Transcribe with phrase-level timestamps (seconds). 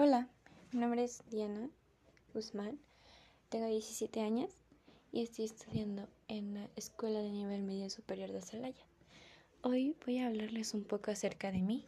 [0.00, 0.28] Hola,
[0.70, 1.68] mi nombre es Diana
[2.32, 2.78] Guzmán,
[3.48, 4.54] tengo 17 años
[5.10, 8.86] y estoy estudiando en la Escuela de Nivel Medio Superior de Celaya.
[9.62, 11.84] Hoy voy a hablarles un poco acerca de mí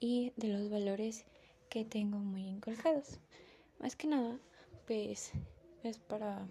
[0.00, 1.26] y de los valores
[1.68, 3.18] que tengo muy inculcados.
[3.80, 4.38] Más que nada,
[4.86, 5.32] pues
[5.82, 6.48] es para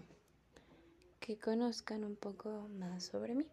[1.18, 3.48] que conozcan un poco más sobre mí.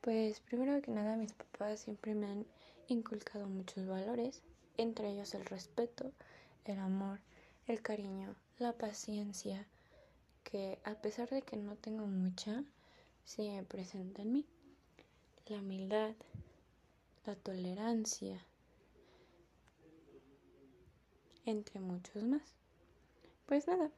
[0.00, 2.46] Pues primero que nada mis papás siempre me han
[2.88, 4.42] inculcado muchos valores
[4.76, 6.12] entre ellos el respeto,
[6.64, 7.20] el amor,
[7.66, 9.66] el cariño, la paciencia,
[10.44, 12.64] que a pesar de que no tengo mucha,
[13.24, 14.46] sigue presente en mí.
[15.46, 16.14] La humildad,
[17.26, 18.44] la tolerancia,
[21.44, 22.54] entre muchos más.
[23.46, 23.90] Pues nada,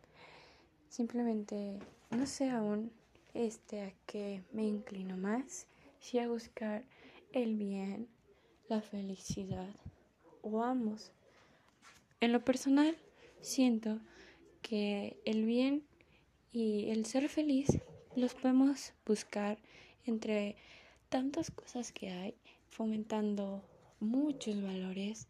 [0.88, 1.78] simplemente
[2.10, 2.91] no sé aún
[3.34, 5.66] este a qué me inclino más,
[6.00, 6.84] si a buscar
[7.32, 8.08] el bien,
[8.68, 9.74] la felicidad
[10.44, 11.10] o ambos.
[12.20, 12.96] En lo personal,
[13.40, 13.98] siento
[14.62, 15.82] que el bien
[16.52, 17.80] y el ser feliz
[18.14, 19.58] los podemos buscar
[20.06, 20.56] entre
[21.08, 22.34] tantas cosas que hay,
[22.69, 23.62] fomentando
[24.00, 25.27] muchos valores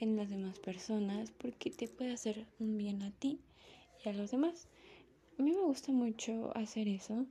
[0.00, 3.40] en las demás personas, porque te puede hacer un bien a ti
[4.04, 4.68] y a los demás.
[5.38, 7.26] A mí me gusta mucho hacer eso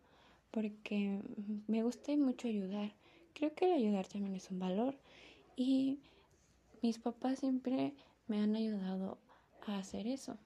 [0.51, 1.19] porque
[1.67, 2.93] me gusta mucho ayudar.
[3.33, 4.95] Creo que el ayudar también es un valor
[5.55, 5.99] y
[6.87, 7.93] mis papás siempre
[8.29, 9.17] me han ayudado
[9.65, 10.37] a hacer eso,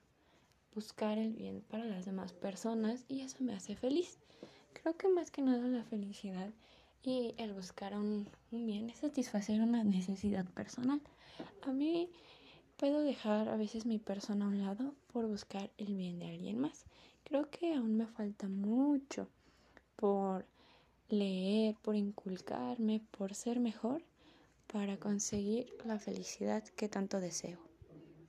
[0.74, 4.18] buscar el bien para las demás personas y eso me hace feliz.
[4.74, 6.50] Creo que más que nada la felicidad
[7.04, 11.00] y el buscar un, un bien es satisfacer una necesidad personal.
[11.62, 12.10] A mí
[12.76, 16.58] puedo dejar a veces mi persona a un lado por buscar el bien de alguien
[16.58, 16.86] más.
[17.24, 19.28] Creo que aún me falta mucho
[19.96, 20.48] por
[21.08, 24.02] leer, por inculcarme, por ser mejor
[24.72, 27.71] para conseguir la felicidad que tanto deseo.